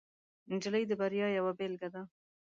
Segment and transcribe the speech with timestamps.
[0.51, 2.01] نجلۍ د بریا یوه بیلګه ده.